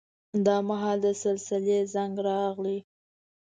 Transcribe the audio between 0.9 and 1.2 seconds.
د